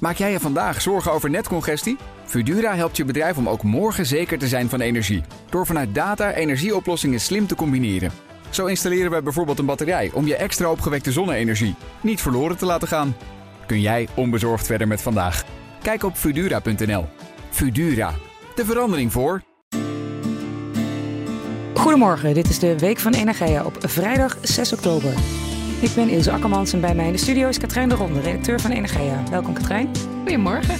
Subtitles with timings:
[0.00, 1.96] Maak jij je vandaag zorgen over netcongestie?
[2.24, 5.22] Fudura helpt je bedrijf om ook morgen zeker te zijn van energie.
[5.50, 8.10] Door vanuit data energieoplossingen slim te combineren.
[8.50, 12.88] Zo installeren we bijvoorbeeld een batterij om je extra opgewekte zonne-energie niet verloren te laten
[12.88, 13.16] gaan.
[13.66, 15.44] Kun jij onbezorgd verder met vandaag?
[15.82, 17.06] Kijk op Fudura.nl.
[17.50, 18.14] Fudura,
[18.54, 19.42] de verandering voor.
[21.74, 25.12] Goedemorgen, dit is de Week van Energia op vrijdag 6 oktober.
[25.80, 28.60] Ik ben Ilse Akkermans en bij mij in de studio is Katrijn de Ronde, redacteur
[28.60, 29.22] van Energia.
[29.30, 29.88] Welkom Katrijn.
[30.18, 30.74] Goedemorgen.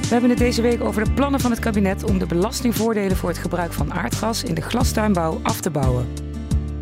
[0.00, 3.28] We hebben het deze week over de plannen van het kabinet om de belastingvoordelen voor
[3.28, 6.06] het gebruik van aardgas in de glastuinbouw af te bouwen.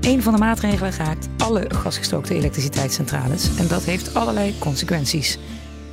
[0.00, 5.38] Een van de maatregelen raakt alle gasgestookte elektriciteitscentrales en dat heeft allerlei consequenties.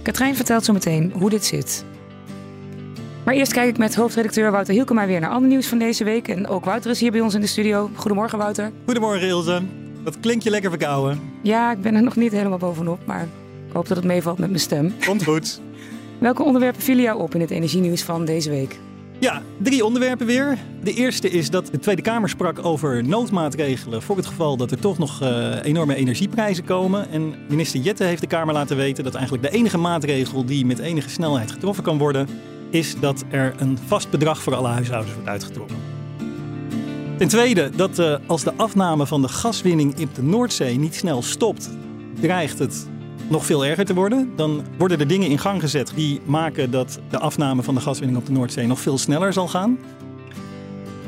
[0.02, 1.86] Katrijn vertelt zo meteen hoe dit zit.
[3.24, 6.28] Maar eerst kijk ik met hoofdredacteur Wouter Hielkema weer naar ander nieuws van deze week.
[6.28, 7.90] En ook Wouter is hier bij ons in de studio.
[7.96, 8.72] Goedemorgen Wouter.
[8.86, 9.62] Goedemorgen Ilse.
[10.08, 11.20] Wat klinkt je lekker verkouden?
[11.42, 13.22] Ja, ik ben er nog niet helemaal bovenop, maar
[13.68, 14.94] ik hoop dat het meevalt met mijn stem.
[15.06, 15.62] Komt goed.
[16.20, 18.80] Welke onderwerpen vielen jou op in het energienieuws van deze week?
[19.20, 20.58] Ja, drie onderwerpen weer.
[20.84, 24.80] De eerste is dat de Tweede Kamer sprak over noodmaatregelen voor het geval dat er
[24.80, 27.10] toch nog uh, enorme energieprijzen komen.
[27.10, 30.80] En minister Jette heeft de Kamer laten weten dat eigenlijk de enige maatregel die met
[30.80, 32.28] enige snelheid getroffen kan worden,
[32.70, 35.87] is dat er een vast bedrag voor alle huishoudens wordt uitgetrokken.
[37.18, 41.22] Ten tweede dat uh, als de afname van de gaswinning in de Noordzee niet snel
[41.22, 41.70] stopt,
[42.20, 42.88] dreigt het
[43.28, 44.32] nog veel erger te worden.
[44.36, 48.20] Dan worden er dingen in gang gezet die maken dat de afname van de gaswinning
[48.20, 49.80] op de Noordzee nog veel sneller zal gaan.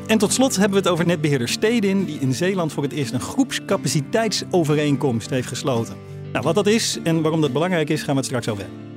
[0.07, 3.13] En tot slot hebben we het over netbeheerder Stedin, die in Zeeland voor het eerst
[3.13, 5.95] een groepscapaciteitsovereenkomst heeft gesloten.
[6.31, 8.89] Nou, wat dat is en waarom dat belangrijk is, gaan we het straks over hebben.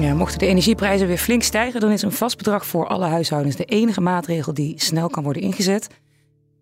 [0.00, 3.64] Mochten de energieprijzen weer flink stijgen, dan is een vast bedrag voor alle huishoudens de
[3.64, 5.88] enige maatregel die snel kan worden ingezet.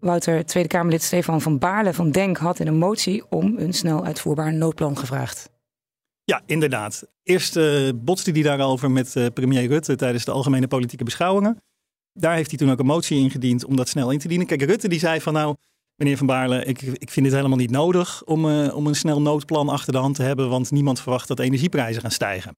[0.01, 4.05] Wouter, Tweede Kamerlid Stefan van Baarle van Denk had in een motie om een snel
[4.05, 5.51] uitvoerbaar noodplan gevraagd.
[6.25, 7.07] Ja, inderdaad.
[7.23, 11.63] Eerst uh, botste hij daarover met uh, premier Rutte tijdens de algemene politieke beschouwingen.
[12.13, 14.47] Daar heeft hij toen ook een motie ingediend om dat snel in te dienen.
[14.47, 15.57] Kijk, Rutte die zei van nou,
[15.95, 19.21] meneer Van Baarle, ik, ik vind het helemaal niet nodig om, uh, om een snel
[19.21, 22.57] noodplan achter de hand te hebben, want niemand verwacht dat energieprijzen gaan stijgen.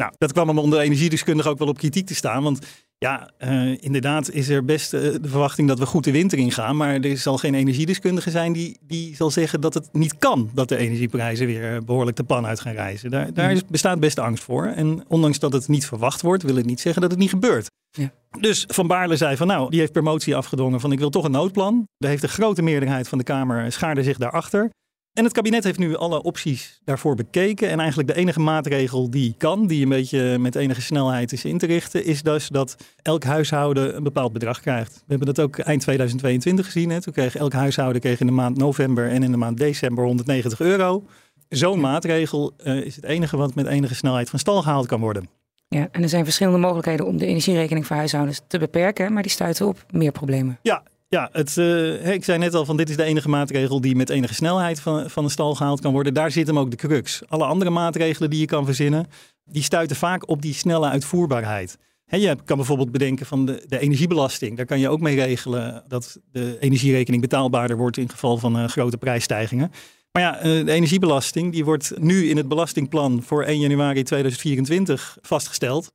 [0.00, 2.42] Nou, dat kwam hem onder energiedeskundigen ook wel op kritiek te staan.
[2.42, 2.66] Want
[2.98, 6.76] ja, uh, inderdaad is er best uh, de verwachting dat we goed de winter ingaan.
[6.76, 10.68] Maar er zal geen energiedeskundige zijn die, die zal zeggen dat het niet kan dat
[10.68, 13.10] de energieprijzen weer behoorlijk de pan uit gaan reizen.
[13.10, 14.66] Daar, daar is, bestaat best angst voor.
[14.66, 17.70] En ondanks dat het niet verwacht wordt, wil het niet zeggen dat het niet gebeurt.
[17.90, 18.12] Ja.
[18.40, 21.24] Dus Van Baarle zei van nou, die heeft per motie afgedwongen van ik wil toch
[21.24, 21.84] een noodplan.
[21.98, 24.70] Daar heeft de grote meerderheid van de Kamer schaarde zich daarachter.
[25.12, 27.68] En het kabinet heeft nu alle opties daarvoor bekeken.
[27.68, 31.58] En eigenlijk de enige maatregel die kan, die een beetje met enige snelheid is in
[31.58, 34.92] te richten, is dus dat elk huishouden een bepaald bedrag krijgt.
[34.92, 36.90] We hebben dat ook eind 2022 gezien.
[36.90, 37.00] Hè.
[37.00, 40.60] Toen kreeg elk huishouden kreeg in de maand november en in de maand december 190
[40.60, 41.04] euro.
[41.48, 45.28] Zo'n maatregel uh, is het enige wat met enige snelheid van stal gehaald kan worden.
[45.68, 49.30] Ja, en er zijn verschillende mogelijkheden om de energierekening voor huishoudens te beperken, maar die
[49.30, 50.58] stuiten op meer problemen.
[50.62, 53.96] Ja, ja, het, uh, ik zei net al van dit is de enige maatregel die
[53.96, 56.14] met enige snelheid van, van de stal gehaald kan worden.
[56.14, 57.22] Daar zit hem ook de crux.
[57.28, 59.06] Alle andere maatregelen die je kan verzinnen,
[59.44, 61.78] die stuiten vaak op die snelle uitvoerbaarheid.
[62.04, 64.56] He, je kan bijvoorbeeld bedenken van de, de, energiebelasting.
[64.56, 68.68] Daar kan je ook mee regelen dat de energierekening betaalbaarder wordt in geval van uh,
[68.68, 69.72] grote prijsstijgingen.
[70.12, 75.18] Maar ja, uh, de energiebelasting die wordt nu in het belastingplan voor 1 januari 2024
[75.22, 75.92] vastgesteld.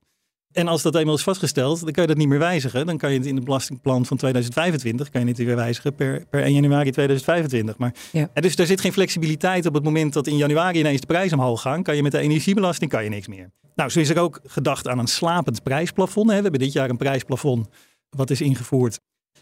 [0.55, 2.85] En als dat eenmaal is vastgesteld, dan kan je dat niet meer wijzigen.
[2.85, 6.25] Dan kan je het in het belastingplan van 2025 kan je het weer wijzigen per,
[6.29, 7.77] per 1 januari 2025.
[7.77, 8.29] Maar ja.
[8.33, 11.61] dus daar zit geen flexibiliteit op het moment dat in januari ineens de prijzen omhoog
[11.61, 11.83] gaan.
[11.83, 13.51] Kan je met de energiebelasting kan je niks meer.
[13.75, 16.27] Nou, zo is er ook gedacht aan een slapend prijsplafond.
[16.27, 17.67] We hebben dit jaar een prijsplafond
[18.09, 18.99] wat is ingevoerd.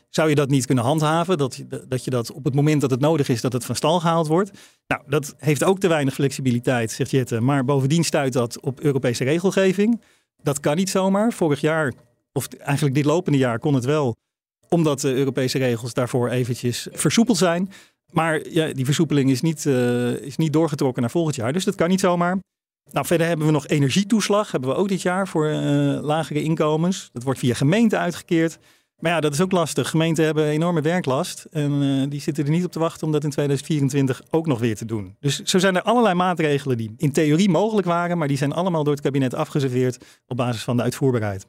[0.09, 1.38] Zou je dat niet kunnen handhaven?
[1.38, 4.00] Dat, dat je dat op het moment dat het nodig is, dat het van stal
[4.00, 4.52] gehaald wordt?
[4.88, 7.41] Nou, dat heeft ook te weinig flexibiliteit, zegt Jette.
[7.41, 10.02] Maar bovendien stuit dat op Europese regelgeving.
[10.44, 11.34] Dat kan niet zomaar.
[11.34, 11.94] Vorig jaar,
[12.31, 14.16] of eigenlijk dit lopende jaar, kon het wel.
[14.70, 17.72] Omdat de Europese regels daarvoor eventjes versoepeld zijn.
[18.12, 21.53] Maar ja, die versoepeling is niet, uh, is niet doorgetrokken naar volgend jaar.
[21.53, 22.38] Dus dat kan niet zomaar.
[22.91, 24.52] Nou, verder hebben we nog energietoeslag.
[24.52, 25.59] Hebben we ook dit jaar voor uh,
[26.02, 27.09] lagere inkomens.
[27.14, 28.58] Dat wordt via gemeente uitgekeerd.
[29.03, 29.90] Maar ja, dat is ook lastig.
[29.90, 31.46] Gemeenten hebben enorme werklast.
[31.52, 34.59] En uh, die zitten er niet op te wachten om dat in 2024 ook nog
[34.59, 35.16] weer te doen.
[35.20, 38.17] Dus zo zijn er allerlei maatregelen die in theorie mogelijk waren.
[38.17, 41.46] Maar die zijn allemaal door het kabinet afgeserveerd op basis van de uitvoerbaarheid.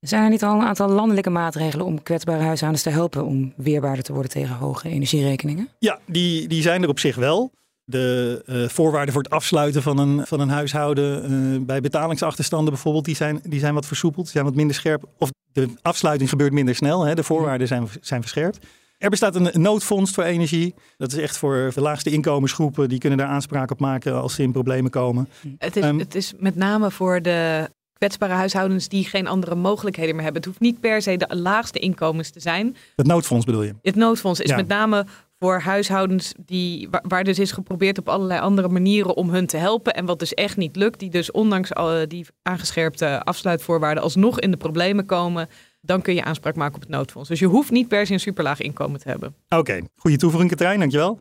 [0.00, 4.04] Zijn er niet al een aantal landelijke maatregelen om kwetsbare huishoudens te helpen om weerbaarder
[4.04, 5.68] te worden tegen hoge energierekeningen?
[5.78, 7.52] Ja, die, die zijn er op zich wel.
[7.88, 13.04] De uh, voorwaarden voor het afsluiten van een, van een huishouden uh, bij betalingsachterstanden bijvoorbeeld,
[13.04, 15.04] die zijn, die zijn wat versoepeld, zijn wat minder scherp.
[15.18, 17.14] Of de afsluiting gebeurt minder snel, hè?
[17.14, 18.66] de voorwaarden zijn, zijn verscherpt.
[18.98, 20.74] Er bestaat een noodfonds voor energie.
[20.96, 22.88] Dat is echt voor de laagste inkomensgroepen.
[22.88, 25.28] Die kunnen daar aanspraak op maken als ze in problemen komen.
[25.58, 30.14] Het is, um, het is met name voor de kwetsbare huishoudens die geen andere mogelijkheden
[30.14, 30.42] meer hebben.
[30.42, 32.76] Het hoeft niet per se de laagste inkomens te zijn.
[32.96, 33.74] Het noodfonds bedoel je?
[33.82, 35.06] Het noodfonds is met name
[35.38, 39.94] voor huishoudens die, waar, dus is geprobeerd op allerlei andere manieren om hun te helpen.
[39.94, 44.50] En wat dus echt niet lukt, die dus ondanks al die aangescherpte afsluitvoorwaarden alsnog in
[44.50, 45.48] de problemen komen.
[45.80, 47.28] Dan kun je aanspraak maken op het noodfonds.
[47.28, 49.34] Dus je hoeft niet per se een superlaag inkomen te hebben.
[49.48, 51.20] Oké, goede toevoeging Katrijn, dankjewel.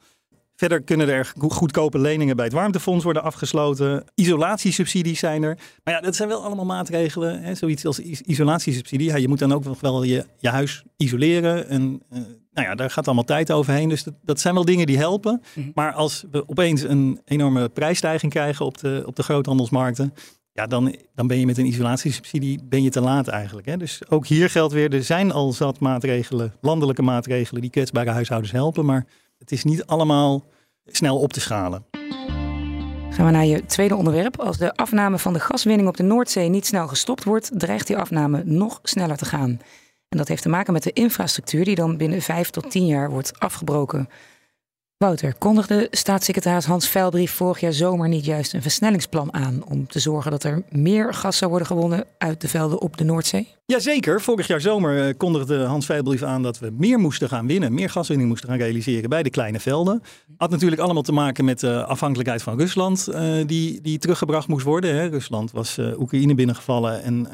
[0.55, 4.03] Verder kunnen er goedkope leningen bij het warmtefonds worden afgesloten.
[4.13, 5.57] Isolatiesubsidies zijn er.
[5.83, 7.41] Maar ja, dat zijn wel allemaal maatregelen.
[7.41, 7.55] Hè?
[7.55, 9.07] Zoiets als isolatiesubsidie.
[9.07, 11.67] Ja, je moet dan ook nog wel je, je huis isoleren.
[11.69, 12.19] En uh,
[12.51, 13.89] nou ja, daar gaat allemaal tijd overheen.
[13.89, 15.41] Dus dat, dat zijn wel dingen die helpen.
[15.55, 15.69] Mhm.
[15.73, 20.13] Maar als we opeens een enorme prijsstijging krijgen op de, op de groothandelsmarkten.
[20.51, 23.67] Ja, dan, dan ben je met een isolatiesubsidie ben je te laat eigenlijk.
[23.67, 23.77] Hè?
[23.77, 28.51] Dus ook hier geldt weer, er zijn al zat maatregelen, landelijke maatregelen die kwetsbare huishoudens
[28.51, 28.85] helpen.
[28.85, 29.05] Maar
[29.45, 30.43] het is niet allemaal
[30.85, 31.85] snel op te schalen.
[33.09, 34.39] Gaan we naar je tweede onderwerp.
[34.39, 37.97] Als de afname van de gaswinning op de Noordzee niet snel gestopt wordt, dreigt die
[37.97, 39.59] afname nog sneller te gaan.
[40.09, 43.09] En dat heeft te maken met de infrastructuur die dan binnen vijf tot tien jaar
[43.09, 44.09] wordt afgebroken.
[44.97, 49.99] Wouter, kondigde staatssecretaris Hans Veilbrief vorig jaar zomer niet juist een versnellingsplan aan om te
[49.99, 53.47] zorgen dat er meer gas zou worden gewonnen uit de velden op de Noordzee?
[53.65, 57.73] Jazeker, vorig jaar zomer eh, kondigde Hans Veilbrief aan dat we meer moesten gaan winnen,
[57.73, 60.01] meer gaswinning moesten gaan realiseren bij de kleine velden.
[60.37, 64.65] Had natuurlijk allemaal te maken met de afhankelijkheid van Rusland, uh, die, die teruggebracht moest
[64.65, 64.95] worden.
[64.95, 65.05] Hè.
[65.05, 67.27] Rusland was uh, Oekraïne binnengevallen en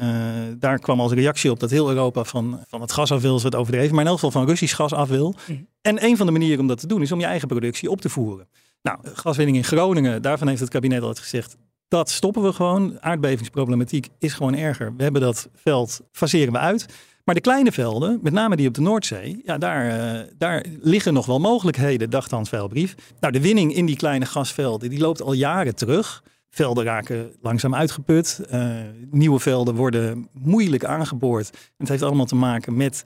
[0.58, 3.42] daar kwam als reactie op dat heel Europa van, van het gas af wil, is
[3.42, 5.34] het overdreven, maar in elk geval van Russisch gas af wil.
[5.46, 5.60] Mhm.
[5.82, 8.00] En een van de manieren om dat te doen is om je eigen productie op
[8.00, 8.48] te voeren.
[8.82, 11.56] Nou, gaswinning in Groningen, daarvan heeft het kabinet altijd gezegd,
[11.88, 12.96] dat stoppen we gewoon.
[13.00, 14.96] Aardbevingsproblematiek is gewoon erger.
[14.96, 16.86] We hebben dat veld, faseren we uit.
[17.24, 21.12] Maar de kleine velden, met name die op de Noordzee, ja, daar, uh, daar liggen
[21.12, 22.94] nog wel mogelijkheden, dacht Hans Veilbrief.
[23.20, 26.22] Nou, de winning in die kleine gasvelden, die loopt al jaren terug.
[26.50, 28.40] Velden raken langzaam uitgeput.
[28.52, 28.76] Uh,
[29.10, 31.50] nieuwe velden worden moeilijk aangeboord.
[31.76, 33.04] het heeft allemaal te maken met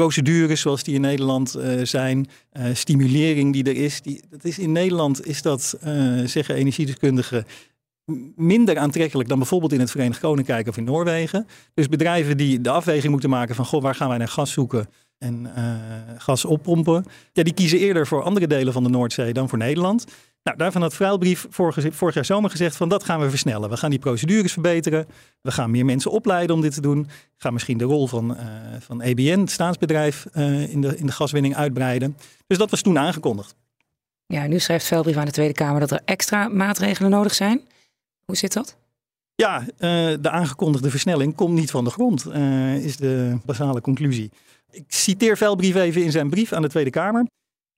[0.00, 4.02] procedures zoals die in Nederland uh, zijn, uh, stimulering die er is.
[4.02, 7.44] Die, dat is in Nederland is dat, uh, zeggen energiedeskundigen,
[8.36, 11.46] minder aantrekkelijk dan bijvoorbeeld in het Verenigd Koninkrijk of in Noorwegen.
[11.74, 14.88] Dus bedrijven die de afweging moeten maken van goh, waar gaan wij naar gas zoeken
[15.18, 15.52] en
[16.18, 20.06] gas oppompen, ja, die kiezen eerder voor andere delen van de Noordzee dan voor Nederland.
[20.44, 23.70] Nou, daarvan had Vrijlbrief vorig, vorig jaar zomer gezegd van dat gaan we versnellen.
[23.70, 25.06] We gaan die procedures verbeteren.
[25.40, 27.02] We gaan meer mensen opleiden om dit te doen.
[27.02, 28.40] We gaan misschien de rol van, uh,
[28.78, 32.16] van EBN, het staatsbedrijf, uh, in, de, in de gaswinning uitbreiden.
[32.46, 33.54] Dus dat was toen aangekondigd.
[34.26, 37.60] Ja, nu schrijft Veilbrief aan de Tweede Kamer dat er extra maatregelen nodig zijn.
[38.24, 38.76] Hoe zit dat?
[39.34, 39.66] Ja, uh,
[40.20, 42.26] de aangekondigde versnelling komt niet van de grond,
[42.84, 44.30] is de basale conclusie.
[44.70, 47.26] Ik citeer Veilbrief even in zijn brief aan de Tweede Kamer.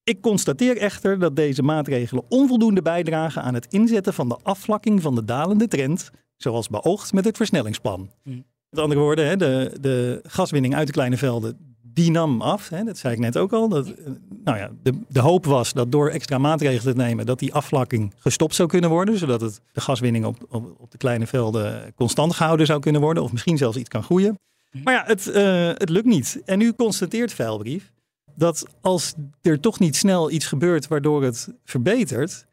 [0.06, 5.14] Ik constateer echter dat deze maatregelen onvoldoende bijdragen aan het inzetten van de afvlakking van
[5.14, 8.10] de dalende trend, zoals beoogd met het versnellingsplan.
[8.22, 8.44] Mm.
[8.70, 12.68] Met andere woorden, de, de gaswinning uit de kleine velden, die nam af.
[12.68, 13.68] Dat zei ik net ook al.
[13.68, 13.94] Dat, eh,
[14.44, 18.14] nou ja, de, de hoop was dat door extra maatregelen te nemen, dat die afvlakking
[18.18, 22.34] gestopt zou kunnen worden, zodat het, de gaswinning op, op, op de kleine velden constant
[22.34, 24.38] gehouden zou kunnen worden, of misschien zelfs iets kan groeien.
[24.70, 24.82] Mm.
[24.82, 26.42] Maar ja, het, uh, het lukt niet.
[26.44, 27.94] En nu constateert Veilbrief
[28.36, 32.46] dat als er toch niet snel iets gebeurt waardoor het verbetert,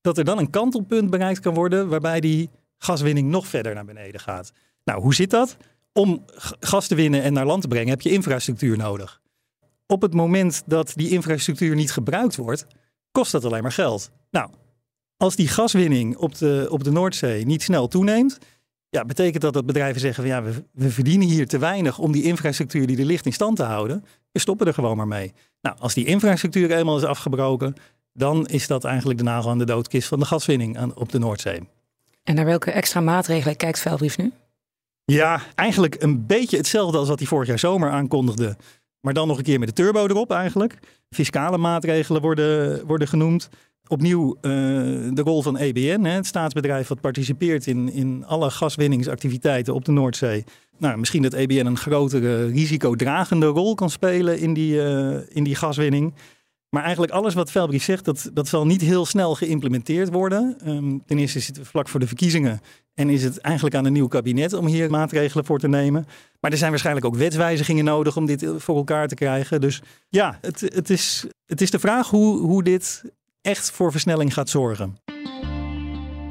[0.00, 4.20] dat er dan een kantelpunt bereikt kan worden waarbij die gaswinning nog verder naar beneden
[4.20, 4.52] gaat.
[4.84, 5.56] Nou, hoe zit dat?
[5.92, 6.24] Om
[6.60, 9.20] gas te winnen en naar land te brengen heb je infrastructuur nodig.
[9.86, 12.66] Op het moment dat die infrastructuur niet gebruikt wordt,
[13.10, 14.10] kost dat alleen maar geld.
[14.30, 14.50] Nou,
[15.16, 18.38] als die gaswinning op de, op de Noordzee niet snel toeneemt,
[18.90, 22.12] ja, betekent dat dat bedrijven zeggen van ja, we, we, verdienen hier te weinig om
[22.12, 24.04] die infrastructuur die er ligt in stand te houden.
[24.32, 25.32] We stoppen er gewoon maar mee.
[25.60, 27.74] Nou, als die infrastructuur eenmaal is afgebroken,
[28.12, 31.18] dan is dat eigenlijk de nagel aan de doodkist van de gaswinning aan, op de
[31.18, 31.60] Noordzee.
[32.24, 34.32] En naar welke extra maatregelen kijkt Veilbrief nu?
[35.04, 38.56] Ja, eigenlijk een beetje hetzelfde als wat hij vorig jaar zomer aankondigde.
[39.00, 40.78] Maar dan nog een keer met de turbo erop eigenlijk.
[41.10, 43.48] Fiscale maatregelen worden, worden genoemd
[43.88, 44.42] opnieuw uh,
[45.12, 49.92] de rol van EBN, hè, het staatsbedrijf wat participeert in, in alle gaswinningsactiviteiten op de
[49.92, 50.44] Noordzee.
[50.78, 55.54] Nou, misschien dat EBN een grotere risicodragende rol kan spelen in die, uh, in die
[55.54, 56.14] gaswinning.
[56.68, 60.56] Maar eigenlijk alles wat Velbrief zegt, dat, dat zal niet heel snel geïmplementeerd worden.
[60.66, 62.60] Um, ten eerste zitten we vlak voor de verkiezingen
[62.94, 66.06] en is het eigenlijk aan een nieuw kabinet om hier maatregelen voor te nemen.
[66.40, 69.60] Maar er zijn waarschijnlijk ook wetswijzigingen nodig om dit voor elkaar te krijgen.
[69.60, 73.04] Dus ja, het, het, is, het is de vraag hoe, hoe dit
[73.42, 74.98] echt voor versnelling gaat zorgen.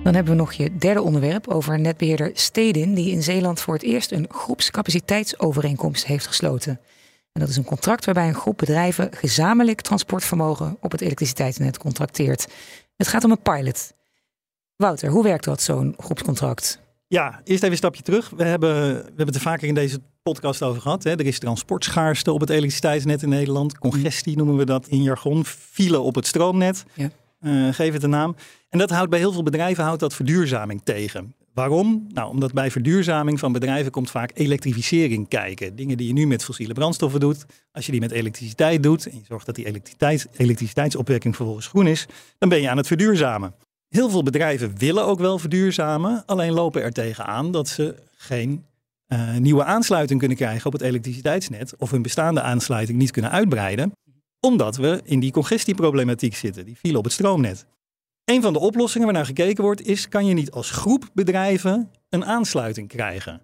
[0.03, 3.83] Dan hebben we nog je derde onderwerp over netbeheerder Stedin, die in Zeeland voor het
[3.83, 6.79] eerst een groepscapaciteitsovereenkomst heeft gesloten.
[7.31, 12.47] En dat is een contract waarbij een groep bedrijven gezamenlijk transportvermogen op het elektriciteitsnet contracteert.
[12.95, 13.93] Het gaat om een pilot.
[14.75, 16.79] Wouter, hoe werkt dat, zo'n groepscontract?
[17.07, 18.29] Ja, eerst even een stapje terug.
[18.29, 21.03] We hebben, we hebben het er vaker in deze podcast over gehad.
[21.03, 21.11] Hè.
[21.11, 23.77] Er is transportschaarste op het elektriciteitsnet in Nederland.
[23.77, 25.45] Congestie noemen we dat in jargon.
[25.45, 26.85] File op het stroomnet.
[26.93, 27.09] Ja.
[27.41, 28.35] Uh, geef het een naam.
[28.69, 31.33] En dat houdt bij heel veel bedrijven houdt dat verduurzaming tegen.
[31.53, 32.07] Waarom?
[32.13, 35.75] Nou, omdat bij verduurzaming van bedrijven komt vaak elektrificering kijken.
[35.75, 37.45] Dingen die je nu met fossiele brandstoffen doet.
[37.71, 41.87] Als je die met elektriciteit doet en je zorgt dat die elektriciteit, elektriciteitsopwekking vervolgens groen
[41.87, 42.05] is,
[42.37, 43.53] dan ben je aan het verduurzamen.
[43.87, 48.65] Heel veel bedrijven willen ook wel verduurzamen, alleen lopen er tegenaan dat ze geen
[49.07, 53.91] uh, nieuwe aansluiting kunnen krijgen op het elektriciteitsnet of hun bestaande aansluiting niet kunnen uitbreiden,
[54.39, 57.65] omdat we in die congestieproblematiek zitten, die file op het stroomnet.
[58.25, 62.25] Een van de oplossingen waarnaar gekeken wordt is, kan je niet als groep bedrijven een
[62.25, 63.41] aansluiting krijgen?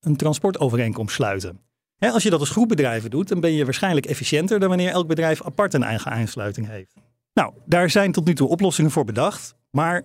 [0.00, 1.60] Een transportovereenkomst sluiten.
[1.98, 5.06] als je dat als groep bedrijven doet, dan ben je waarschijnlijk efficiënter dan wanneer elk
[5.06, 6.94] bedrijf apart een eigen aansluiting heeft.
[7.32, 9.54] Nou, daar zijn tot nu toe oplossingen voor bedacht.
[9.76, 10.04] Maar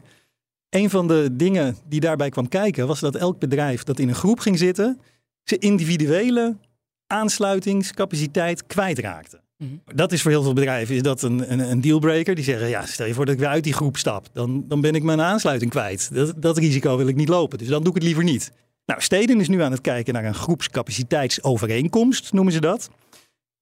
[0.70, 4.16] een van de dingen die daarbij kwam kijken was dat elk bedrijf dat in een
[4.16, 5.00] groep ging zitten,
[5.44, 6.58] zijn individuele
[7.08, 9.42] aansluitingscapaciteit kwijtraakte.
[9.58, 9.72] Mhm.
[9.96, 12.36] Dat is voor heel veel bedrijven is dat een, een, een, dealbreaker.
[12.36, 14.28] Die zeggen, ja, stel je voor dat ik weer uit die groep stap.
[14.34, 16.14] Dan, dan ben ik mijn aansluiting kwijt.
[16.14, 17.58] Dat, dat risico wil ik niet lopen.
[17.58, 18.52] Dus dan doe ik het liever niet.
[18.86, 22.90] Nou, Steden is nu aan het kijken naar een groepscapaciteitsovereenkomst, noemen ze dat.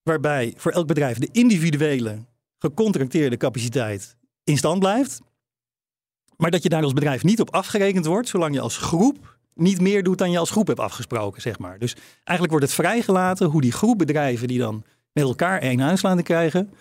[0.04, 2.18] Waarbij voor elk bedrijf de individuele
[2.58, 5.22] gecontracteerde capaciteit in stand blijft.
[6.42, 9.82] Maar dat je daar als bedrijf niet op afgerekend wordt, zolang je als groep niet
[9.82, 11.80] meer doet dan je als groep hebt afgesproken, zeg maar.
[11.80, 16.28] Dus eigenlijk wordt het vrijgelaten hoe die groep bedrijven die dan met elkaar één aansluiting
[16.28, 16.74] krijgen,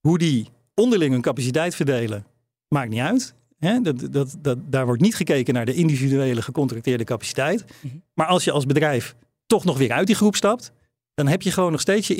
[0.00, 2.26] hoe die onderling hun capaciteit verdelen,
[2.68, 3.34] maakt niet uit.
[3.82, 7.64] Dat, dat, dat, daar wordt niet gekeken naar de individuele gecontracteerde capaciteit.
[7.80, 7.96] Mhm.
[8.14, 9.14] Maar als je als bedrijf
[9.46, 10.72] toch nog weer uit die groep stapt,
[11.14, 12.14] dan heb je gewoon nog steeds je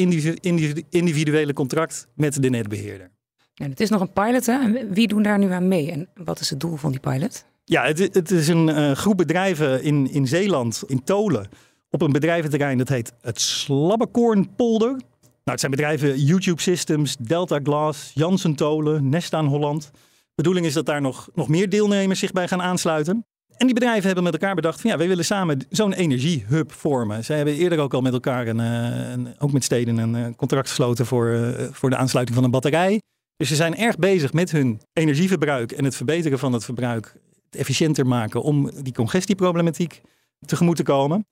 [0.90, 3.10] individuele contract met de netbeheerder.
[3.54, 4.58] Het is nog een pilot, hè?
[4.90, 7.44] wie doen daar nu aan mee en wat is het doel van die pilot?
[7.64, 11.48] Ja, het, het is een uh, groep bedrijven in, in Zeeland, in Tolen,
[11.90, 14.88] op een bedrijventerrein dat heet het Slabbekornpolder.
[14.88, 15.00] Nou,
[15.44, 19.90] het zijn bedrijven YouTube Systems, Delta Glass, Janssen Tolen, Nestaan Holland.
[19.92, 19.98] De
[20.34, 23.24] bedoeling is dat daar nog, nog meer deelnemers zich bij gaan aansluiten.
[23.56, 27.24] En die bedrijven hebben met elkaar bedacht van ja, wij willen samen zo'n energiehub vormen.
[27.24, 28.60] Zij hebben eerder ook al met elkaar, een,
[29.26, 33.00] eh, ook met steden, een eh, contract gesloten voor, voor de aansluiting van een batterij.
[33.40, 37.14] Dus ze zijn erg bezig met hun energieverbruik en het verbeteren van het verbruik
[37.50, 40.00] het efficiënter maken om die congestieproblematiek
[40.46, 41.26] tegemoet te komen.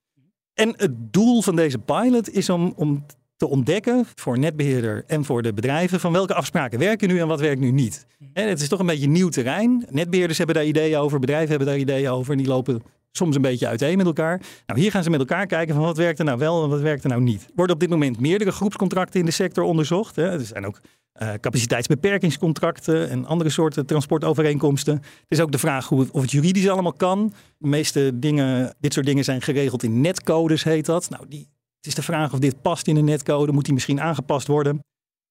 [0.53, 5.41] En het doel van deze pilot is om, om te ontdekken voor netbeheerder en voor
[5.41, 8.05] de bedrijven van welke afspraken werken nu en wat werkt nu niet.
[8.33, 9.85] En het is toch een beetje nieuw terrein.
[9.89, 13.41] Netbeheerders hebben daar ideeën over, bedrijven hebben daar ideeën over en die lopen soms een
[13.41, 14.41] beetje uiteen met elkaar.
[14.65, 16.81] Nou, hier gaan ze met elkaar kijken van wat werkt er nou wel en wat
[16.81, 17.41] werkt er nou niet.
[17.41, 20.15] Er worden op dit moment meerdere groepscontracten in de sector onderzocht.
[20.15, 20.31] Hè.
[20.31, 20.81] Er zijn ook
[21.21, 24.93] uh, capaciteitsbeperkingscontracten en andere soorten transportovereenkomsten.
[24.93, 27.33] Het is ook de vraag hoe of het juridisch allemaal kan.
[27.57, 31.09] De meeste dingen, dit soort dingen zijn geregeld in netcodes, heet dat.
[31.09, 31.47] Nou, die,
[31.77, 33.51] het is de vraag of dit past in een netcode.
[33.51, 34.79] Moet die misschien aangepast worden?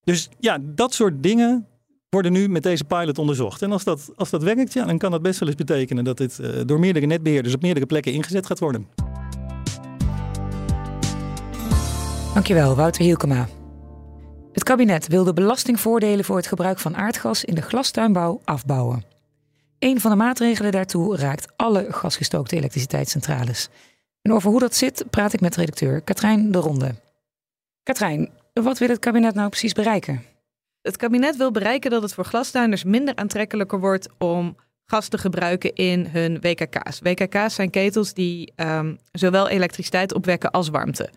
[0.00, 1.66] Dus ja, dat soort dingen
[2.08, 3.62] worden nu met deze pilot onderzocht.
[3.62, 6.16] En als dat, als dat werkt, ja, dan kan dat best wel eens betekenen dat
[6.16, 8.86] dit uh, door meerdere netbeheerders op meerdere plekken ingezet gaat worden.
[12.34, 13.48] Dankjewel, Wouter Hielkema.
[14.58, 19.04] Het kabinet wil de belastingvoordelen voor het gebruik van aardgas in de glastuinbouw afbouwen.
[19.78, 23.68] Een van de maatregelen daartoe raakt alle gasgestookte elektriciteitscentrales.
[24.22, 26.94] En over hoe dat zit praat ik met redacteur Katrijn de Ronde.
[27.82, 30.22] Katrijn, wat wil het kabinet nou precies bereiken?
[30.82, 35.74] Het kabinet wil bereiken dat het voor glastuinders minder aantrekkelijker wordt om gas te gebruiken
[35.74, 37.00] in hun WKK's.
[37.02, 41.10] WKK's zijn ketels die um, zowel elektriciteit opwekken als warmte.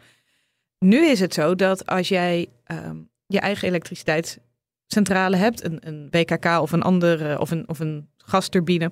[0.80, 6.46] Nu is het zo dat als jij um, je eigen elektriciteitscentrale hebt, een, een WKK
[6.46, 8.92] of een andere of een, of een gasturbine,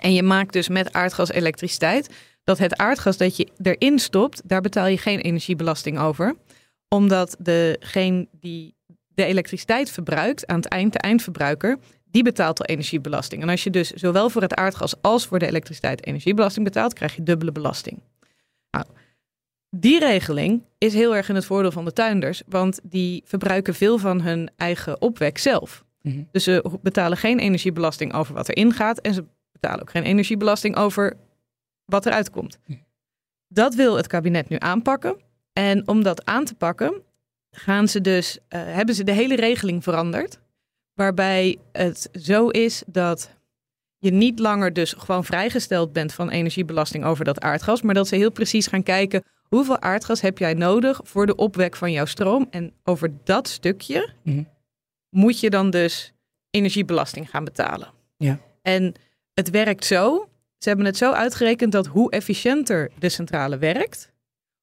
[0.00, 2.10] en je maakt dus met aardgas elektriciteit,
[2.44, 6.34] dat het aardgas dat je erin stopt, daar betaal je geen energiebelasting over.
[6.88, 8.74] Omdat degene die
[9.08, 13.42] de elektriciteit verbruikt aan het eind, de eindverbruiker, die betaalt al energiebelasting.
[13.42, 17.16] En als je dus zowel voor het aardgas als voor de elektriciteit energiebelasting betaalt, krijg
[17.16, 18.00] je dubbele belasting.
[18.70, 18.86] Nou,
[19.74, 23.98] die regeling is heel erg in het voordeel van de tuinders, want die verbruiken veel
[23.98, 25.84] van hun eigen opwek zelf.
[26.02, 26.22] Mhm.
[26.30, 30.76] Dus ze betalen geen energiebelasting over wat erin gaat en ze betalen ook geen energiebelasting
[30.76, 31.16] over
[31.84, 32.58] wat eruit komt.
[32.66, 32.78] Mhm.
[33.48, 35.16] Dat wil het kabinet nu aanpakken.
[35.52, 37.02] En om dat aan te pakken,
[37.50, 40.38] gaan ze dus, uh, hebben ze de hele regeling veranderd.
[40.94, 43.30] Waarbij het zo is dat
[43.98, 47.82] je niet langer dus gewoon vrijgesteld bent van energiebelasting over dat aardgas.
[47.82, 49.24] Maar dat ze heel precies gaan kijken
[49.56, 52.46] hoeveel aardgas heb jij nodig voor de opwek van jouw stroom?
[52.50, 54.42] En over dat stukje Mhm.
[55.10, 56.12] moet je dan dus
[56.50, 57.88] energiebelasting gaan betalen.
[58.16, 58.38] Ja.
[58.62, 58.94] En
[59.34, 60.28] het werkt zo.
[60.58, 64.12] Ze hebben het zo uitgerekend dat hoe efficiënter de centrale werkt,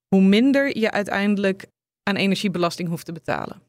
[0.07, 1.65] hoe minder je uiteindelijk
[2.03, 3.61] aan energiebelasting hoeft te betalen.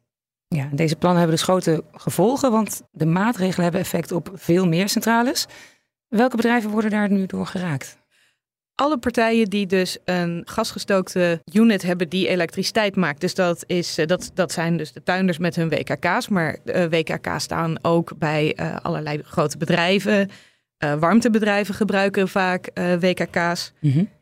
[0.48, 4.88] Ja, deze plannen hebben dus grote gevolgen, want de maatregelen hebben effect op veel meer
[4.88, 5.46] centrales.
[6.08, 7.98] Welke bedrijven worden daar nu door geraakt?
[8.74, 13.20] Alle partijen die dus een gasgestookte unit hebben die elektriciteit maakt.
[13.20, 16.28] Dus dat, is, eh, dat, dat zijn dus de tuinders met hun WKK's.
[16.28, 20.30] Maar eh, WKK's staan ook bij eh, allerlei grote bedrijven.
[20.98, 23.72] Warmtebedrijven gebruiken vaak WKK's.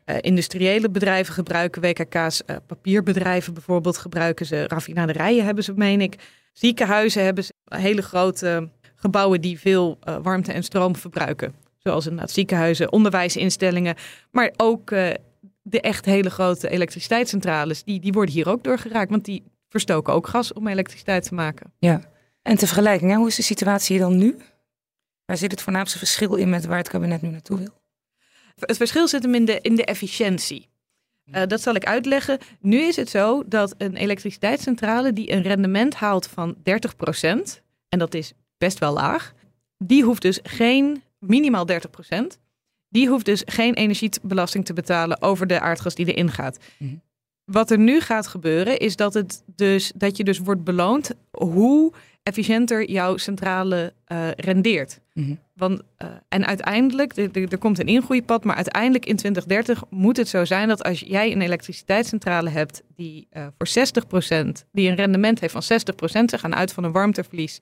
[0.05, 2.41] Eh, industriële bedrijven gebruiken WKK's.
[2.67, 4.67] Papierbedrijven bijvoorbeeld gebruiken ze.
[4.67, 6.15] Raffinaderijen hebben ze, meen ik.
[6.53, 11.53] Ziekenhuizen hebben ze hele grote gebouwen die veel warmte en stroom verbruiken.
[11.83, 13.95] Zoals inderdaad ziekenhuizen, onderwijsinstellingen.
[14.31, 15.09] Maar ook eh,
[15.61, 17.83] de echt hele grote elektriciteitscentrales.
[17.83, 19.09] Die, die worden hier ook door geraakt.
[19.09, 21.73] Want die verstoken ook gas om elektriciteit te maken.
[21.79, 22.01] Ja.
[22.41, 24.37] En ter vergelijking, hè, hoe is de situatie dan nu?
[25.25, 27.79] Waar zit het voornaamste verschil in met waar het kabinet nu naartoe wil?
[28.55, 30.69] Het verschil zit hem in de, in de efficiëntie.
[31.31, 32.37] Eh, dat zal ik uitleggen.
[32.59, 36.59] Nu is het zo dat een elektriciteitscentrale die een rendement haalt van 30%,
[37.89, 39.33] en dat is best wel laag,
[39.77, 41.75] die hoeft dus geen, minimaal 30%,
[42.89, 46.59] die hoeft dus geen energiebelasting te betalen over de aardgas die erin gaat.
[46.77, 46.95] Mhm.
[47.45, 51.93] Wat er nu gaat gebeuren is dat, het dus, dat je dus wordt beloond hoe
[52.23, 54.99] efficiënter jouw centrale eh, rendeert.
[55.13, 55.35] Mhm.
[55.53, 60.45] Want, eh, en uiteindelijk, er, komt een ingroeipad, maar uiteindelijk in 2030 moet het zo
[60.45, 65.53] zijn dat als jij een elektriciteitscentrale hebt die eh voor 60%, die een rendement heeft
[65.53, 67.61] van 60%, ze gaan uit van een warmteverlies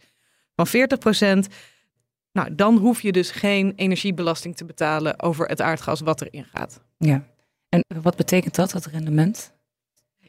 [0.55, 1.47] van 40%,
[2.31, 6.81] nou, dan hoef je dus geen energiebelasting te betalen over het aardgas wat erin gaat.
[6.97, 7.23] Ja.
[7.69, 9.51] En wat betekent dat, dat rendement?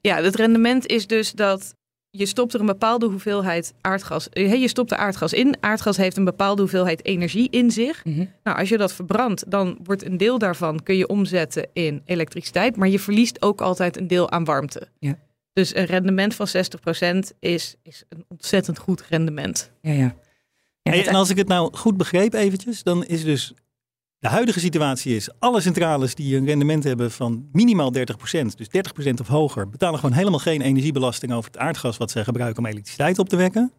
[0.01, 1.75] Ja, het rendement is dus dat
[2.11, 4.29] je stopt er een bepaalde hoeveelheid aardgas.
[4.29, 5.57] eh, Je stopt er aardgas in.
[5.61, 8.05] Aardgas heeft een bepaalde hoeveelheid energie in zich.
[8.05, 8.25] Mhm.
[8.43, 12.77] Nou, als je dat verbrandt, dan wordt een deel daarvan kun je omzetten in elektriciteit,
[12.77, 14.89] maar je verliest ook altijd een deel aan warmte.
[14.99, 15.19] Ja.
[15.53, 19.71] Dus een rendement van 60% is, is een ontzettend goed rendement.
[19.81, 20.15] Ja, ja.
[20.83, 23.55] Ja en als ik het nou goed begreep eventjes, dan is dus
[24.19, 28.01] de huidige situatie is, alle centrales die een rendement hebben van minimaal 30%,
[28.57, 28.69] dus
[29.07, 32.71] 30% of hoger, betalen gewoon helemaal geen energiebelasting over het aardgas wat zij gebruiken om
[32.71, 33.73] elektriciteit op te wekken.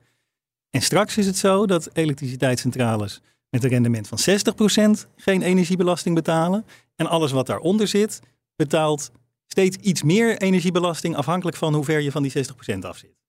[0.69, 4.17] En straks is het zo dat elektriciteitscentrales met een rendement van
[5.05, 6.65] 60% geen energiebelasting betalen.
[6.95, 8.19] En alles wat daaronder zit,
[8.55, 9.11] betaalt
[9.47, 12.31] steeds iets meer energiebelasting afhankelijk van hoe ver je van die
[12.75, 13.20] 60% af zit.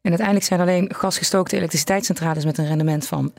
[0.00, 3.34] En uiteindelijk zijn alleen gasgestookte elektriciteitscentrales met een rendement van 60%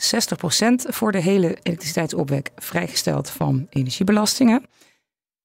[0.75, 4.65] voor de hele elektriciteitsopwek vrijgesteld van energiebelastingen.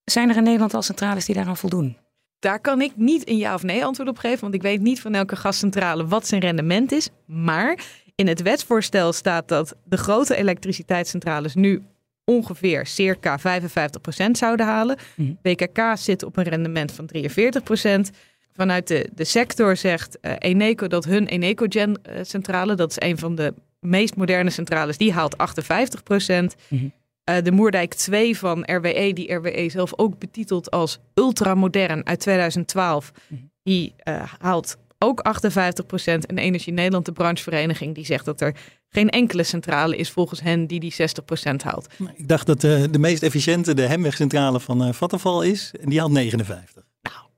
[0.04, 1.96] Zijn er in Nederland al centrales die daaraan voldoen?
[2.38, 5.00] Daar kan ik niet een ja of nee antwoord op geven, want ik weet niet
[5.00, 7.08] van elke gascentrale wat zijn rendement is.
[7.26, 11.82] Maar in het wetsvoorstel staat dat de grote elektriciteitscentrales nu
[12.24, 14.96] ongeveer circa 55% zouden halen.
[15.16, 15.32] Mhm.
[15.42, 18.10] BKK zit op een rendement van 43%.
[18.56, 23.54] Vanuit de, de sector zegt eh, Eneco dat hun Enecogen-centrale, dat is een van de
[23.80, 26.54] meest moderne centrales, die haalt 58%.
[26.68, 26.84] Mhm.
[27.24, 33.12] Eh, de Moerdijk 2 van RWE, die RWE zelf ook betitelt als ultramodern uit 2012,
[33.28, 33.40] Mhm.
[33.62, 36.26] die eh, haalt ook 58%.
[36.26, 38.54] En Energie Nederland, de branchevereniging, die zegt dat er
[38.88, 41.86] geen enkele centrale is volgens hen die die 60% haalt.
[42.14, 45.72] Ik dacht dat de, de meest efficiënte de Hemwegcentrale van eh Vattenfall is.
[45.80, 46.82] En die haalt 59.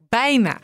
[0.09, 0.59] Bijna.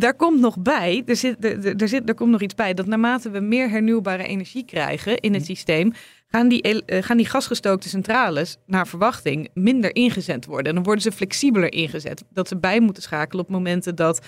[0.00, 1.44] Daar komt nog bij, er, zit,
[1.80, 5.34] er, zit, er komt nog iets bij, dat naarmate we meer hernieuwbare energie krijgen in
[5.34, 5.92] het systeem,
[6.26, 10.66] gaan die, eh, gaan die gasgestookte centrales naar verwachting minder ingezet worden.
[10.66, 12.24] En dan worden ze flexibeler ingezet.
[12.32, 14.26] Dat ze bij moeten schakelen op momenten dat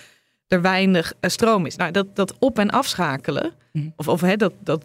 [0.49, 1.77] er weinig eh, stroom is.
[1.77, 3.89] Nou, dat, dat op- en afschakelen, Mhm.
[3.97, 4.85] of, of hè, dat, dat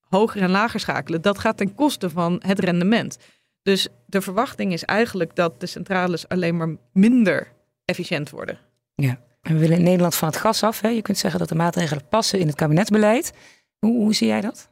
[0.00, 3.18] hoger en lager schakelen, dat gaat ten koste van het rendement.
[3.62, 7.52] Dus de verwachting is eigenlijk dat de centrales alleen maar minder
[7.84, 8.58] efficiënt worden.
[9.48, 10.80] En we willen in Nederland van het gas af.
[10.80, 10.88] Hè?
[10.88, 13.32] Je kunt zeggen dat de maatregelen passen in het kabinetsbeleid.
[13.78, 14.70] Hoe, hoe zie jij dat?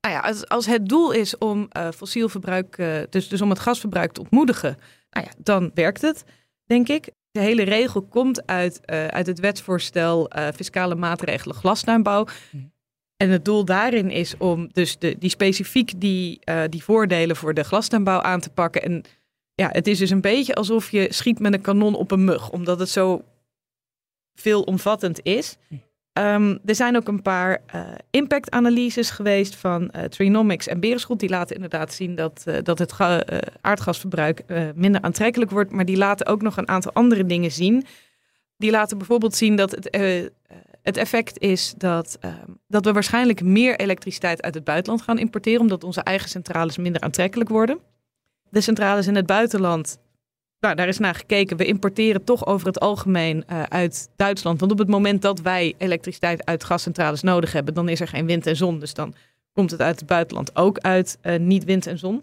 [0.00, 3.50] Nou ja, als, als het doel is om eh, fossiel verbruik, eh, dus, dus om
[3.50, 4.76] het gasverbruik te ontmoedigen,
[5.10, 6.24] nou ja, dan werkt het,
[6.64, 7.10] denk ik.
[7.30, 12.24] De hele regel komt uit, eh, uit het wetsvoorstel fiscale maatregelen glastuinbouw.
[12.24, 12.64] Mhm.
[13.16, 17.62] En het doel daarin is om dus de, die specifiek die, die voordelen voor de
[17.62, 18.82] glastuinbouw aan te pakken.
[18.82, 19.02] En
[19.54, 22.50] ja, het is dus een beetje alsof je schiet met een kanon op een mug,
[22.50, 23.24] omdat het zo
[24.36, 25.56] veelomvattend is.
[26.12, 31.20] Ehm, er zijn ook een paar eh, impactanalyses geweest van eh Trinomics en Berenschot.
[31.20, 33.24] Die laten inderdaad zien dat, eh, dat het ga-
[33.60, 34.42] aardgasverbruik
[34.74, 35.70] minder aantrekkelijk wordt.
[35.70, 37.84] Maar die laten ook nog een aantal andere dingen zien.
[38.56, 39.88] Die laten bijvoorbeeld zien dat het,
[40.86, 42.32] het effect is dat, uh,
[42.68, 47.00] dat we waarschijnlijk meer elektriciteit uit het buitenland gaan importeren, omdat onze eigen centrales minder
[47.00, 47.78] aantrekkelijk worden.
[48.50, 49.98] De centrales in het buitenland,
[50.60, 51.56] nou, daar is naar gekeken.
[51.56, 54.60] We importeren toch over het algemeen uh, uit Duitsland.
[54.60, 58.26] Want op het moment dat wij elektriciteit uit gascentrales nodig hebben, dan is er geen
[58.26, 58.78] wind en zon.
[58.78, 59.14] Dus dan
[59.52, 62.22] komt het uit het buitenland ook uit niet wind en zon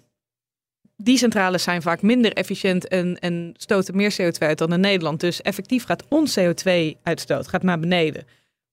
[1.03, 5.19] die centrales zijn vaak minder efficiënt en, en stoten meer CO2 uit dan in Nederland.
[5.19, 8.25] Dus effectief gaat ons CO2-uitstoot gaat naar beneden.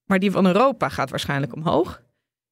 [0.05, 2.01] Maar die van Europa gaat waarschijnlijk omhoog.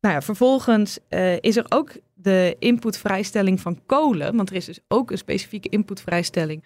[0.01, 4.35] Nou ja, vervolgens uh, is er ook de inputvrijstelling van kolen.
[4.35, 6.63] Want er is dus ook een specifieke inputvrijstelling.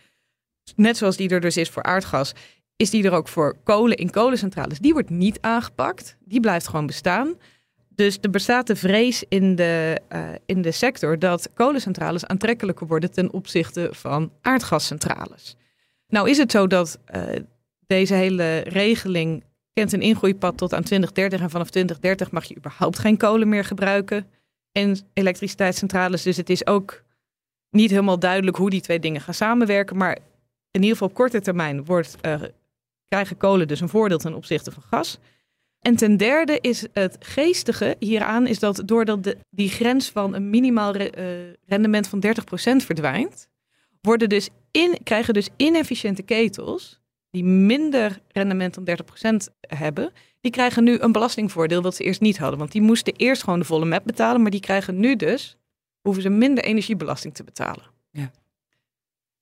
[0.76, 2.34] Net zoals die er dus is voor aardgas,
[2.76, 4.80] is die er ook voor kolen in kolencentrales.
[4.80, 6.18] Die wordt niet aangepakt.
[6.20, 7.36] Die blijft gewoon bestaan.
[7.96, 13.12] Dus er bestaat de vrees in de, uh, in de sector dat kolencentrales aantrekkelijker worden
[13.12, 15.56] ten opzichte van aardgascentrales.
[16.08, 17.24] Nou is het zo dat uh,
[17.88, 23.00] deze hele regeling kent een ingroeipad tot aan 2030 en vanaf 2030 mag je überhaupt
[23.00, 24.28] geen kolen meer gebruiken
[24.72, 26.24] in elektriciteitscentrales.
[26.24, 27.04] Dus het is ook
[27.70, 29.98] niet helemaal duidelijk hoe die twee dingen gaan samenwerken.
[29.98, 30.18] Maar
[30.74, 32.42] in ieder geval op korte termijn wordt, uh,
[33.08, 35.20] krijgen kolen dus een voordeel ten opzichte van gas.
[35.80, 40.50] En ten derde is het geestige hieraan is dat doordat de, die grens van een
[40.50, 42.24] minimaal re, uh, rendement van
[42.82, 43.48] 30% verdwijnt,
[44.02, 48.98] worden dus in, krijgen dus inefficiënte ketels die minder rendement dan
[49.52, 52.60] 30% hebben, die krijgen nu een belastingvoordeel wat ze eerst niet hadden.
[52.60, 55.58] Want die moesten eerst gewoon de volle map betalen, maar die krijgen nu dus,
[56.02, 57.84] hoeven ze minder energiebelasting te betalen.
[58.12, 58.32] Ja.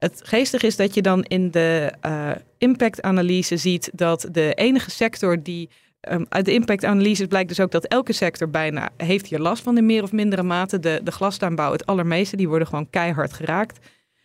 [0.02, 5.44] Het geestige is dat je dan in de uh, impactanalyse ziet dat de enige sector
[5.44, 5.70] die
[6.10, 9.78] Um, uit de impactanalyses blijkt dus ook dat elke sector bijna heeft hier last van
[9.78, 10.80] in meer of mindere mate.
[10.80, 13.80] De, de glastuinbouw het allermeeste, die worden gewoon keihard geraakt.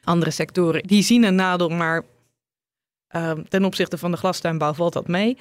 [0.04, 2.02] Andere sectoren, die zien een nadeel, maar
[3.16, 5.38] um, ten opzichte van de glastuinbouw valt dat mee.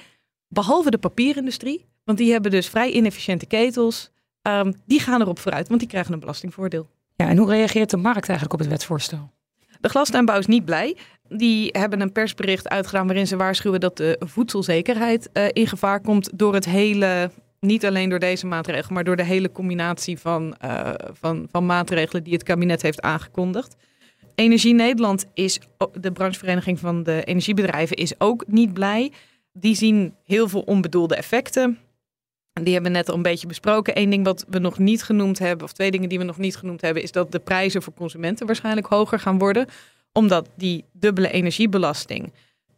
[0.48, 4.10] Behalve de papierindustrie, want die hebben dus vrij inefficiënte ketels.
[4.42, 6.88] Um, die gaan erop vooruit, want die krijgen een belastingvoordeel.
[7.14, 9.30] Ja, en hoe reageert de markt eigenlijk op het wetsvoorstel?
[9.86, 10.96] De glastuinbouw is niet blij.
[11.28, 16.30] Die hebben een persbericht uitgedaan waarin ze waarschuwen dat de voedselzekerheid uh, in gevaar komt
[16.38, 20.90] door het hele, niet alleen door deze maatregelen, maar door de hele combinatie van, uh,
[21.12, 23.76] van, van maatregelen die het kabinet heeft aangekondigd.
[24.34, 25.60] Energie Nederland is,
[26.00, 29.12] de branchevereniging van de energiebedrijven, is ook niet blij.
[29.52, 31.78] Die zien heel veel onbedoelde effecten.
[32.62, 33.98] Die hebben we net al een beetje besproken.
[33.98, 36.56] Eén ding wat we nog niet genoemd hebben, of twee dingen die we nog niet
[36.56, 39.66] genoemd hebben, is dat de prijzen voor consumenten waarschijnlijk hoger gaan worden.
[40.12, 42.32] Omdat die dubbele energiebelasting,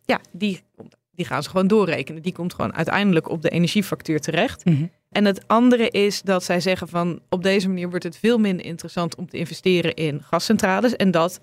[0.04, 0.62] ja, die,
[1.10, 2.22] die gaan ze gewoon doorrekenen.
[2.22, 4.64] Die komt gewoon uiteindelijk op de energiefactuur terecht.
[4.64, 4.90] Mm -hmm.
[5.10, 8.66] En het andere is dat zij zeggen van op deze manier wordt het veel minder
[8.66, 10.96] interessant om te investeren in gascentrales.
[10.96, 11.40] En dat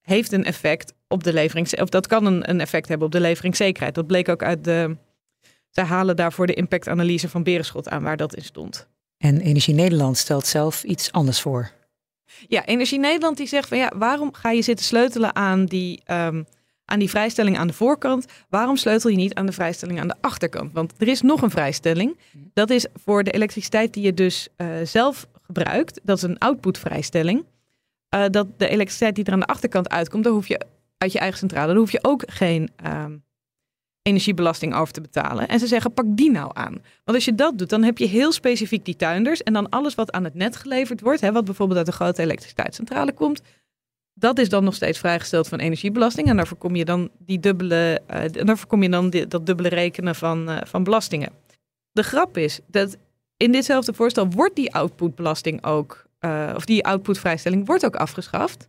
[0.00, 3.20] heeft een effect op de levering, of dat kan een, een effect hebben op de
[3.20, 3.94] leveringszekerheid.
[3.94, 4.96] Dat bleek ook uit de
[5.70, 8.86] zij halen daarvoor de impactanalyse van Berenschot aan waar dat in stond.
[9.18, 11.70] En Energie Nederland stelt zelf iets anders voor.
[12.48, 16.46] Ja, Energie Nederland die zegt van ja, waarom ga je zitten sleutelen aan die, um,
[16.84, 18.26] aan die vrijstelling aan de voorkant?
[18.48, 20.72] Waarom sleutel je niet aan de vrijstelling aan de achterkant?
[20.72, 22.18] Want er is nog een vrijstelling.
[22.52, 26.00] Dat is voor de elektriciteit die je dus uh, zelf gebruikt.
[26.02, 27.44] Dat is een outputvrijstelling.
[28.14, 30.60] Uh, dat de elektriciteit die er aan de achterkant uitkomt, daar hoef je
[30.98, 33.22] uit je eigen centrale, daar hoef je ook geen um,
[34.08, 35.48] energiebelasting over te betalen.
[35.48, 36.72] En ze zeggen, pak die nou aan.
[37.04, 39.42] Want als je dat doet, dan heb je heel specifiek die tuinders.
[39.42, 42.22] En dan alles wat aan het net geleverd wordt, hè, wat bijvoorbeeld uit de grote
[42.22, 43.42] elektriciteitscentrale komt,
[44.14, 46.28] dat is dan nog steeds vrijgesteld van energiebelasting.
[46.28, 50.14] En daar voorkom je dan die dubbele, uh, daar voorkom je dan dat dubbele rekenen
[50.14, 51.32] van, uh, van belastingen.
[51.92, 52.96] De grap is dat
[53.36, 58.68] in ditzelfde voorstel wordt die outputbelasting ook, uh, of die outputvrijstelling wordt ook afgeschaft.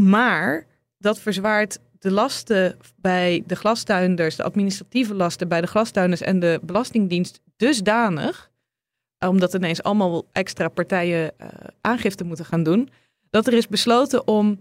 [0.00, 0.66] Maar
[0.98, 6.60] dat verzwaart de lasten bij de glastuinders, de administratieve lasten bij de glastuinders en de
[6.62, 8.50] Belastingdienst dusdanig,
[9.18, 11.48] omdat ineens allemaal extra partijen uh,
[11.80, 12.88] aangifte moeten gaan doen,
[13.30, 14.60] dat er is besloten om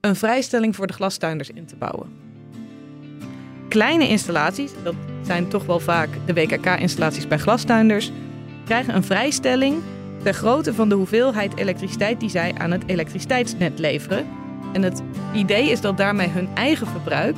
[0.00, 2.16] een vrijstelling voor de glastuinders in te bouwen.
[3.68, 8.10] Kleine installaties, dat zijn toch wel vaak de WKK-installaties bij glastuinders,
[8.64, 9.82] krijgen een vrijstelling
[10.22, 14.26] ter grootte van de hoeveelheid elektriciteit die zij aan het elektriciteitsnet leveren
[14.72, 15.02] en het
[15.34, 17.36] idee is dat daarmee hun eigen verbruik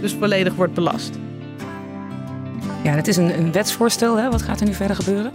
[0.00, 1.18] dus volledig wordt belast.
[2.82, 4.16] Ja, het is een, een wetsvoorstel.
[4.16, 4.30] Hè?
[4.30, 5.30] Wat gaat er nu verder gebeuren?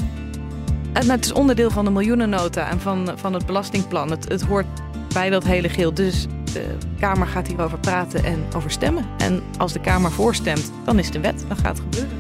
[0.94, 4.12] En het is onderdeel van de miljoenennota en van, van het belastingplan.
[4.12, 4.66] Het, het hoort
[5.14, 5.94] bij dat hele geel.
[5.94, 6.66] Dus de
[7.00, 9.06] Kamer gaat hierover praten en over stemmen.
[9.18, 11.46] En als de Kamer voorstemt, dan is het een wet.
[11.48, 12.18] Dan gaat het gebeuren.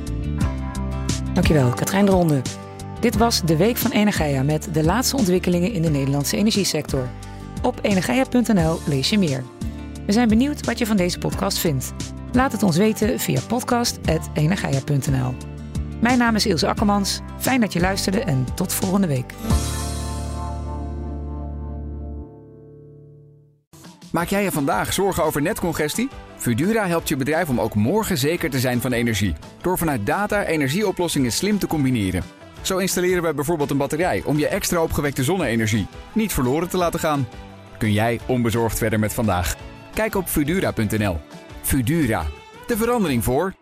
[1.33, 2.41] Dankjewel, Katrijn de Ronde.
[2.99, 7.07] Dit was de Week van Energia met de laatste ontwikkelingen in de Nederlandse energiesector.
[7.65, 9.43] Op energia.nl lees je meer.
[10.05, 11.93] We zijn benieuwd wat je van deze podcast vindt.
[12.31, 15.33] Laat het ons weten via podcast.energia.nl.
[16.01, 17.19] Mijn naam is Ilse Akkermans.
[17.39, 19.33] Fijn dat je luisterde en tot volgende week.
[24.11, 26.09] Maak jij je vandaag zorgen over netcongestie?
[26.37, 29.35] Fudura helpt je bedrijf om ook morgen zeker te zijn van energie.
[29.61, 32.23] Door vanuit data energieoplossingen slim te combineren.
[32.61, 36.99] Zo installeren we bijvoorbeeld een batterij om je extra opgewekte zonne-energie niet verloren te laten
[36.99, 37.27] gaan.
[37.77, 39.55] Kun jij onbezorgd verder met vandaag?
[39.93, 41.17] Kijk op Fudura.nl.
[41.61, 42.25] Fudura,
[42.67, 43.53] de verandering voor.